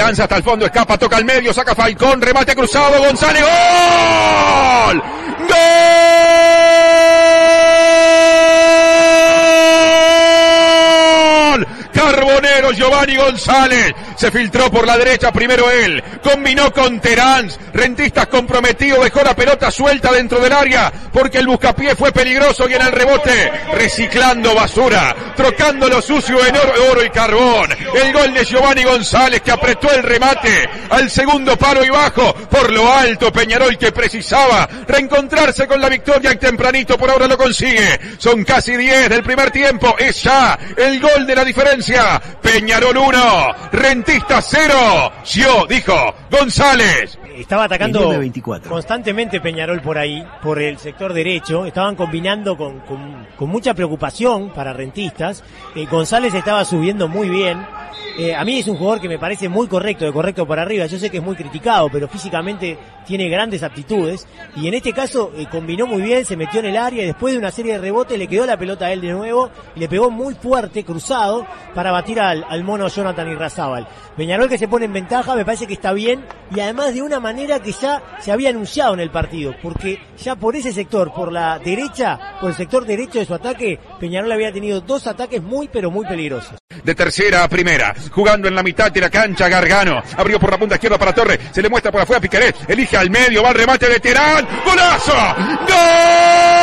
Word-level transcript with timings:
Terán 0.00 0.18
hasta 0.18 0.36
el 0.38 0.42
fondo, 0.42 0.64
escapa, 0.64 0.96
toca 0.96 1.18
al 1.18 1.26
medio, 1.26 1.52
saca 1.52 1.74
Falcón, 1.74 2.22
remate 2.22 2.54
cruzado, 2.56 3.02
González, 3.04 3.42
¡gol! 3.42 5.02
¡Gol! 5.46 6.29
Carbonero 12.20 12.72
Giovanni 12.72 13.16
González 13.16 13.94
se 14.14 14.30
filtró 14.30 14.70
por 14.70 14.86
la 14.86 14.98
derecha 14.98 15.32
primero 15.32 15.70
él, 15.70 16.02
combinó 16.22 16.70
con 16.70 17.00
Terán, 17.00 17.50
Rentistas 17.72 18.26
comprometido, 18.26 19.02
dejó 19.02 19.22
la 19.22 19.34
pelota 19.34 19.70
suelta 19.70 20.12
dentro 20.12 20.38
del 20.40 20.52
área 20.52 20.92
porque 21.12 21.38
el 21.38 21.46
buscapié 21.46 21.94
fue 21.94 22.12
peligroso 22.12 22.68
y 22.68 22.74
en 22.74 22.82
el 22.82 22.92
rebote 22.92 23.50
reciclando 23.72 24.54
basura, 24.54 25.14
trocando 25.36 25.88
lo 25.88 26.02
sucio 26.02 26.44
en 26.44 26.56
oro, 26.56 26.72
oro 26.90 27.04
y 27.04 27.10
carbón. 27.10 27.70
El 27.94 28.12
gol 28.12 28.34
de 28.34 28.44
Giovanni 28.44 28.84
González 28.84 29.40
que 29.40 29.52
apretó 29.52 29.90
el 29.92 30.02
remate 30.02 30.68
al 30.90 31.08
segundo 31.10 31.56
paro 31.56 31.84
y 31.84 31.88
bajo 31.88 32.34
por 32.34 32.70
lo 32.72 32.92
alto 32.92 33.32
Peñarol 33.32 33.78
que 33.78 33.92
precisaba 33.92 34.68
reencontrarse 34.86 35.66
con 35.66 35.80
la 35.80 35.88
victoria 35.88 36.32
y 36.32 36.36
tempranito 36.36 36.98
por 36.98 37.08
ahora 37.10 37.26
lo 37.26 37.38
consigue. 37.38 37.98
Son 38.18 38.44
casi 38.44 38.76
10 38.76 39.08
del 39.08 39.22
primer 39.22 39.50
tiempo, 39.50 39.94
es 39.98 40.22
ya 40.22 40.58
el 40.76 41.00
gol 41.00 41.26
de 41.26 41.34
la 41.34 41.44
diferencia. 41.44 42.09
Peñarol 42.42 42.96
1, 42.96 43.54
Rentista 43.72 44.40
0. 44.42 45.12
Yo, 45.24 45.66
dijo 45.66 46.14
González. 46.30 47.18
Estaba 47.40 47.64
atacando 47.64 48.12
constantemente 48.68 49.40
Peñarol 49.40 49.80
por 49.80 49.98
ahí, 49.98 50.24
por 50.42 50.60
el 50.60 50.78
sector 50.78 51.12
derecho. 51.12 51.64
Estaban 51.64 51.96
combinando 51.96 52.56
con, 52.56 52.80
con, 52.80 53.26
con 53.36 53.48
mucha 53.48 53.74
preocupación 53.74 54.50
para 54.50 54.72
rentistas. 54.72 55.42
Eh, 55.74 55.86
González 55.90 56.34
estaba 56.34 56.64
subiendo 56.64 57.08
muy 57.08 57.28
bien. 57.28 57.64
Eh, 58.18 58.34
a 58.34 58.44
mí 58.44 58.58
es 58.58 58.68
un 58.68 58.76
jugador 58.76 59.00
que 59.00 59.08
me 59.08 59.18
parece 59.18 59.48
muy 59.48 59.66
correcto, 59.66 60.04
de 60.04 60.12
correcto 60.12 60.46
para 60.46 60.62
arriba. 60.62 60.86
Yo 60.86 60.98
sé 60.98 61.10
que 61.10 61.18
es 61.18 61.22
muy 61.22 61.36
criticado, 61.36 61.88
pero 61.90 62.08
físicamente 62.08 62.76
tiene 63.06 63.28
grandes 63.28 63.62
aptitudes. 63.62 64.26
Y 64.56 64.68
en 64.68 64.74
este 64.74 64.92
caso 64.92 65.32
eh, 65.36 65.46
combinó 65.50 65.86
muy 65.86 66.02
bien, 66.02 66.24
se 66.24 66.36
metió 66.36 66.60
en 66.60 66.66
el 66.66 66.76
área 66.76 67.02
y 67.02 67.06
después 67.06 67.32
de 67.32 67.38
una 67.38 67.50
serie 67.50 67.72
de 67.72 67.78
rebotes 67.78 68.18
le 68.18 68.26
quedó 68.26 68.46
la 68.46 68.58
pelota 68.58 68.86
a 68.86 68.92
él 68.92 69.00
de 69.00 69.12
nuevo 69.12 69.50
y 69.74 69.80
le 69.80 69.88
pegó 69.88 70.10
muy 70.10 70.34
fuerte, 70.34 70.84
cruzado, 70.84 71.46
para 71.74 71.92
batir 71.92 72.20
al, 72.20 72.44
al 72.48 72.64
mono 72.64 72.88
Jonathan 72.88 73.30
Irrazábal. 73.30 73.86
Peñarol 74.16 74.48
que 74.48 74.58
se 74.58 74.68
pone 74.68 74.84
en 74.84 74.92
ventaja, 74.92 75.34
me 75.34 75.44
parece 75.44 75.66
que 75.66 75.74
está 75.74 75.92
bien 75.92 76.24
y 76.54 76.60
además 76.60 76.92
de 76.92 77.02
una 77.02 77.20
manera 77.20 77.29
que 77.62 77.72
ya 77.72 78.02
se 78.20 78.32
había 78.32 78.50
anunciado 78.50 78.94
en 78.94 79.00
el 79.00 79.10
partido, 79.10 79.54
porque 79.62 79.98
ya 80.22 80.36
por 80.36 80.56
ese 80.56 80.72
sector, 80.72 81.12
por 81.12 81.32
la 81.32 81.58
derecha, 81.58 82.36
por 82.40 82.50
el 82.50 82.56
sector 82.56 82.84
derecho 82.84 83.18
de 83.18 83.24
su 83.24 83.34
ataque, 83.34 83.78
Peñarol 83.98 84.32
había 84.32 84.52
tenido 84.52 84.80
dos 84.80 85.06
ataques 85.06 85.42
muy 85.42 85.68
pero 85.68 85.90
muy 85.90 86.06
peligrosos. 86.06 86.54
De 86.84 86.94
tercera 86.94 87.44
a 87.44 87.48
primera, 87.48 87.94
jugando 88.10 88.48
en 88.48 88.54
la 88.54 88.62
mitad 88.62 88.90
de 88.90 89.00
la 89.00 89.10
cancha 89.10 89.48
Gargano, 89.48 90.02
abrió 90.16 90.38
por 90.38 90.50
la 90.50 90.58
punta 90.58 90.74
izquierda 90.76 90.98
para 90.98 91.12
Torres, 91.12 91.38
se 91.52 91.62
le 91.62 91.68
muestra 91.68 91.92
por 91.92 92.00
afuera 92.00 92.20
a 92.22 92.72
elige 92.72 92.96
al 92.96 93.10
medio, 93.10 93.42
va 93.42 93.50
al 93.50 93.54
remate 93.54 93.88
de 93.88 94.00
Terán, 94.00 94.46
golazo, 94.64 95.12
gol, 95.68 96.59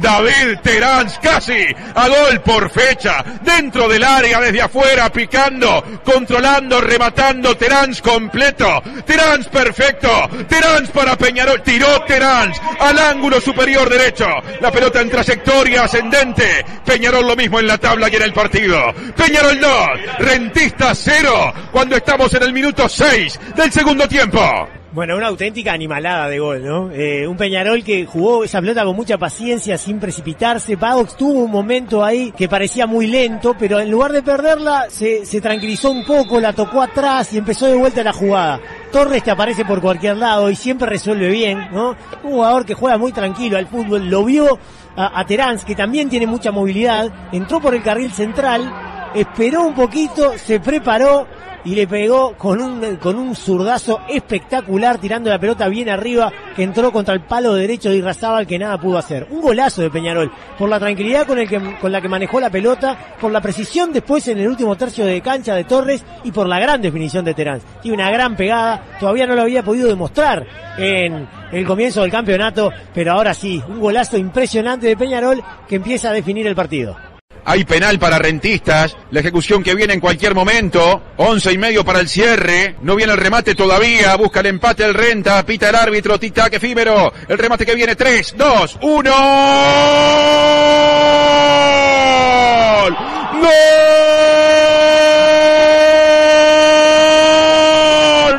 David 0.00 0.58
Terán 0.62 1.08
casi 1.22 1.66
a 1.94 2.08
gol 2.08 2.40
por 2.40 2.70
fecha, 2.70 3.24
dentro 3.42 3.88
del 3.88 4.04
área, 4.04 4.40
desde 4.40 4.62
afuera, 4.62 5.10
picando, 5.10 5.82
controlando, 6.04 6.80
rematando, 6.80 7.56
Terán 7.56 7.94
completo, 8.02 8.82
Terán 9.04 9.44
perfecto, 9.44 10.28
Terán 10.48 10.86
para 10.88 11.16
Peñarol, 11.16 11.62
tiró 11.62 12.02
Terán 12.02 12.52
al 12.80 12.98
ángulo 12.98 13.40
superior 13.40 13.88
derecho, 13.88 14.26
la 14.60 14.70
pelota 14.70 15.00
en 15.00 15.10
trayectoria 15.10 15.84
ascendente, 15.84 16.64
Peñarol 16.84 17.26
lo 17.26 17.36
mismo 17.36 17.58
en 17.60 17.66
la 17.66 17.78
tabla 17.78 18.08
y 18.08 18.16
en 18.16 18.22
el 18.22 18.32
partido, 18.32 18.94
Peñarol 19.16 19.60
2, 19.60 19.88
Rentista 20.18 20.94
0, 20.94 21.54
cuando 21.72 21.96
estamos 21.96 22.32
en 22.34 22.42
el 22.42 22.52
minuto 22.52 22.88
6 22.88 23.40
del 23.56 23.72
segundo 23.72 24.06
tiempo. 24.08 24.77
Bueno, 24.90 25.18
una 25.18 25.26
auténtica 25.26 25.74
animalada 25.74 26.28
de 26.28 26.38
gol, 26.38 26.64
¿no? 26.64 26.90
Eh, 26.90 27.26
un 27.26 27.36
Peñarol 27.36 27.84
que 27.84 28.06
jugó 28.06 28.42
esa 28.42 28.58
pelota 28.58 28.84
con 28.84 28.96
mucha 28.96 29.18
paciencia, 29.18 29.76
sin 29.76 30.00
precipitarse. 30.00 30.78
Padox 30.78 31.14
tuvo 31.14 31.44
un 31.44 31.50
momento 31.50 32.02
ahí 32.02 32.32
que 32.32 32.48
parecía 32.48 32.86
muy 32.86 33.06
lento, 33.06 33.54
pero 33.58 33.80
en 33.80 33.90
lugar 33.90 34.12
de 34.12 34.22
perderla, 34.22 34.86
se, 34.88 35.26
se 35.26 35.42
tranquilizó 35.42 35.90
un 35.90 36.06
poco, 36.06 36.40
la 36.40 36.54
tocó 36.54 36.80
atrás 36.80 37.34
y 37.34 37.38
empezó 37.38 37.66
de 37.66 37.76
vuelta 37.76 38.02
la 38.02 38.14
jugada. 38.14 38.60
Torres 38.90 39.22
te 39.22 39.30
aparece 39.30 39.66
por 39.66 39.82
cualquier 39.82 40.16
lado 40.16 40.48
y 40.48 40.56
siempre 40.56 40.88
resuelve 40.88 41.28
bien, 41.28 41.68
¿no? 41.70 41.94
Un 42.24 42.32
jugador 42.32 42.64
que 42.64 42.72
juega 42.72 42.96
muy 42.96 43.12
tranquilo 43.12 43.58
al 43.58 43.66
fútbol, 43.66 44.08
lo 44.08 44.24
vio 44.24 44.58
a, 44.96 45.20
a 45.20 45.26
que 45.26 45.74
también 45.76 46.08
tiene 46.08 46.26
mucha 46.26 46.50
movilidad, 46.50 47.12
entró 47.30 47.60
por 47.60 47.74
el 47.74 47.82
carril 47.82 48.10
central, 48.10 48.72
esperó 49.14 49.66
un 49.66 49.74
poquito, 49.74 50.32
se 50.38 50.60
preparó 50.60 51.26
y 51.64 51.74
le 51.74 51.86
pegó 51.86 52.34
con 52.36 52.60
un, 52.60 52.96
con 52.96 53.16
un 53.16 53.34
zurdazo 53.34 54.00
espectacular, 54.08 54.98
tirando 54.98 55.30
la 55.30 55.38
pelota 55.38 55.68
bien 55.68 55.88
arriba, 55.88 56.32
que 56.54 56.62
entró 56.62 56.92
contra 56.92 57.14
el 57.14 57.22
palo 57.22 57.54
derecho 57.54 57.90
de 57.90 57.96
Irrazábal, 57.96 58.46
que 58.46 58.58
nada 58.58 58.78
pudo 58.78 58.98
hacer. 58.98 59.26
Un 59.30 59.40
golazo 59.40 59.82
de 59.82 59.90
Peñarol, 59.90 60.32
por 60.58 60.68
la 60.68 60.78
tranquilidad 60.78 61.26
con, 61.26 61.38
el 61.38 61.48
que, 61.48 61.76
con 61.80 61.92
la 61.92 62.00
que 62.00 62.08
manejó 62.08 62.40
la 62.40 62.50
pelota, 62.50 62.96
por 63.20 63.32
la 63.32 63.40
precisión 63.40 63.92
después 63.92 64.26
en 64.28 64.38
el 64.38 64.48
último 64.48 64.76
tercio 64.76 65.04
de 65.04 65.20
cancha 65.20 65.54
de 65.54 65.64
Torres 65.64 66.04
y 66.24 66.32
por 66.32 66.46
la 66.46 66.58
gran 66.58 66.80
definición 66.80 67.24
de 67.24 67.34
Terán. 67.34 67.60
Tiene 67.82 67.96
una 67.96 68.10
gran 68.10 68.36
pegada, 68.36 68.82
todavía 69.00 69.26
no 69.26 69.34
lo 69.34 69.42
había 69.42 69.62
podido 69.62 69.88
demostrar 69.88 70.46
en 70.76 71.28
el 71.52 71.66
comienzo 71.66 72.02
del 72.02 72.10
campeonato, 72.10 72.70
pero 72.94 73.12
ahora 73.12 73.34
sí, 73.34 73.62
un 73.68 73.80
golazo 73.80 74.16
impresionante 74.16 74.86
de 74.86 74.96
Peñarol 74.96 75.42
que 75.68 75.76
empieza 75.76 76.10
a 76.10 76.12
definir 76.12 76.46
el 76.46 76.54
partido. 76.54 77.07
Hay 77.50 77.64
penal 77.64 77.98
para 77.98 78.18
rentistas, 78.18 78.94
la 79.10 79.20
ejecución 79.20 79.62
que 79.62 79.74
viene 79.74 79.94
en 79.94 80.00
cualquier 80.00 80.34
momento, 80.34 81.02
once 81.16 81.50
y 81.50 81.56
medio 81.56 81.82
para 81.82 81.98
el 81.98 82.06
cierre, 82.06 82.76
no 82.82 82.94
viene 82.94 83.14
el 83.14 83.18
remate 83.18 83.54
todavía, 83.54 84.14
busca 84.16 84.40
el 84.40 84.46
empate 84.48 84.84
el 84.84 84.92
renta, 84.92 85.42
pita 85.46 85.70
el 85.70 85.76
árbitro, 85.76 86.20
tic-tac 86.20 86.52
efímero, 86.52 87.10
el 87.26 87.38
remate 87.38 87.64
que 87.64 87.74
viene, 87.74 87.96
3, 87.96 88.34
2, 88.36 88.78
1, 88.82 89.10
¡Gol! 92.82 92.96
¡Gol! 93.40 93.48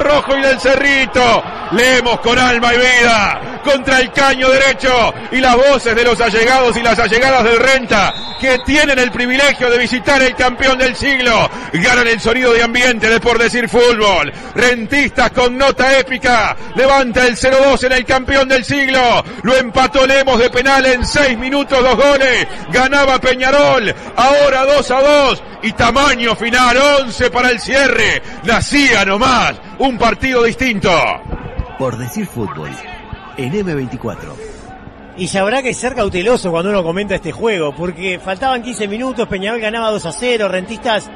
Rojo 0.00 0.36
y 0.36 0.42
del 0.42 0.60
Cerrito, 0.60 1.42
leemos 1.72 2.20
con 2.20 2.38
alma 2.38 2.74
y 2.74 2.76
vida, 2.76 3.40
contra 3.60 4.00
el 4.00 4.12
caño 4.12 4.48
derecho 4.50 5.14
y 5.32 5.38
las 5.38 5.56
voces 5.56 5.94
de 5.94 6.04
los 6.04 6.20
allegados 6.20 6.76
y 6.76 6.82
las 6.82 6.98
allegadas 6.98 7.44
del 7.44 7.58
Renta 7.58 8.14
que 8.40 8.58
tienen 8.60 8.98
el 8.98 9.10
privilegio 9.10 9.70
de 9.70 9.78
visitar 9.78 10.22
el 10.22 10.34
campeón 10.34 10.78
del 10.78 10.94
siglo. 10.96 11.50
Ganan 11.72 12.06
el 12.06 12.20
sonido 12.20 12.52
de 12.52 12.62
ambiente 12.62 13.08
de 13.08 13.20
por 13.20 13.38
decir 13.38 13.68
fútbol. 13.68 14.32
Rentistas 14.54 15.30
con 15.32 15.58
nota 15.58 15.98
épica. 15.98 16.56
Levanta 16.74 17.26
el 17.26 17.36
0-2 17.36 17.84
en 17.84 17.92
el 17.92 18.04
campeón 18.04 18.48
del 18.48 18.64
siglo. 18.64 19.24
Lo 19.42 19.56
empató 19.56 20.06
Lemos 20.06 20.38
de 20.38 20.50
penal 20.50 20.86
en 20.86 21.04
6 21.04 21.38
minutos, 21.38 21.82
dos 21.82 21.96
goles. 21.96 22.46
Ganaba 22.72 23.20
Peñarol. 23.20 23.94
Ahora 24.16 24.64
2 24.64 24.90
a 24.90 25.00
2. 25.00 25.42
Y 25.62 25.72
tamaño 25.72 26.36
final, 26.36 26.76
11 27.02 27.30
para 27.30 27.50
el 27.50 27.60
cierre. 27.60 28.22
Nacía 28.44 29.04
nomás. 29.04 29.54
Un 29.78 29.98
partido 29.98 30.44
distinto. 30.44 30.90
Por 31.78 31.96
decir 31.96 32.26
fútbol. 32.26 32.70
En 33.38 33.52
M24. 33.52 34.18
Y 35.16 35.26
ya 35.26 35.40
habrá 35.40 35.62
que 35.62 35.72
ser 35.72 35.94
cauteloso 35.94 36.50
cuando 36.50 36.70
uno 36.70 36.82
comenta 36.82 37.14
este 37.14 37.32
juego, 37.32 37.74
porque 37.74 38.18
faltaban 38.18 38.62
15 38.62 38.86
minutos, 38.86 39.26
Peñarol 39.28 39.60
ganaba 39.60 39.90
2 39.90 40.06
a 40.06 40.12
0, 40.12 40.48
Rentistas, 40.48 41.08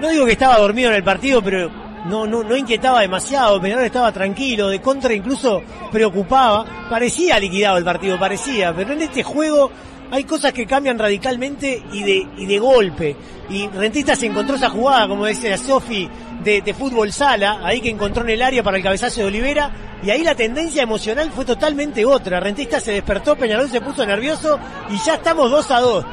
no 0.00 0.08
digo 0.08 0.26
que 0.26 0.32
estaba 0.32 0.58
dormido 0.58 0.90
en 0.90 0.96
el 0.96 1.04
partido, 1.04 1.42
pero 1.42 1.70
no, 2.06 2.26
no, 2.26 2.42
no 2.42 2.56
inquietaba 2.56 3.02
demasiado, 3.02 3.60
Peñarol 3.60 3.84
estaba 3.84 4.12
tranquilo, 4.12 4.68
de 4.68 4.80
contra 4.80 5.14
incluso 5.14 5.62
preocupaba, 5.92 6.88
parecía 6.90 7.38
liquidado 7.38 7.78
el 7.78 7.84
partido, 7.84 8.18
parecía, 8.18 8.74
pero 8.74 8.92
en 8.94 9.02
este 9.02 9.22
juego 9.22 9.70
hay 10.10 10.24
cosas 10.24 10.52
que 10.52 10.66
cambian 10.66 10.98
radicalmente 10.98 11.82
y 11.92 12.02
de, 12.02 12.26
y 12.38 12.46
de 12.46 12.58
golpe. 12.58 13.16
Y 13.50 13.66
Rentistas 13.68 14.22
encontró 14.22 14.56
esa 14.56 14.70
jugada, 14.70 15.08
como 15.08 15.24
decía 15.24 15.56
Sofi, 15.56 16.08
de, 16.42 16.62
de, 16.62 16.74
fútbol 16.74 17.12
sala, 17.12 17.60
ahí 17.62 17.80
que 17.80 17.90
encontró 17.90 18.22
en 18.22 18.30
el 18.30 18.42
área 18.42 18.62
para 18.62 18.76
el 18.76 18.82
cabezazo 18.82 19.20
de 19.20 19.26
Olivera, 19.26 19.70
y 20.02 20.10
ahí 20.10 20.22
la 20.22 20.34
tendencia 20.34 20.82
emocional 20.82 21.30
fue 21.32 21.44
totalmente 21.44 22.04
otra. 22.04 22.40
Rentistas 22.40 22.84
se 22.84 22.92
despertó, 22.92 23.36
Peñarol 23.36 23.68
se 23.68 23.80
puso 23.80 24.06
nervioso 24.06 24.58
y 24.90 24.96
ya 25.04 25.14
estamos 25.14 25.50
2 25.50 25.70
a 25.70 25.80
2. 25.80 26.06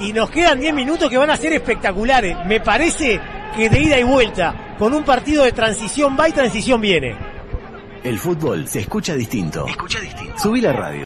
Y 0.00 0.12
nos 0.12 0.30
quedan 0.30 0.60
10 0.60 0.74
minutos 0.74 1.10
que 1.10 1.18
van 1.18 1.30
a 1.30 1.36
ser 1.36 1.52
espectaculares. 1.52 2.36
Me 2.46 2.60
parece 2.60 3.20
que 3.56 3.68
de 3.68 3.80
ida 3.80 3.98
y 3.98 4.04
vuelta, 4.04 4.76
con 4.78 4.94
un 4.94 5.04
partido 5.04 5.44
de 5.44 5.52
transición 5.52 6.16
va 6.18 6.28
y 6.28 6.32
transición 6.32 6.80
viene. 6.80 7.16
El 8.04 8.18
fútbol 8.18 8.66
se 8.68 8.80
escucha 8.80 9.14
distinto. 9.14 9.66
Escucha 9.66 10.00
distinto. 10.00 10.38
Subí 10.38 10.60
la 10.60 10.72
radio. 10.72 11.00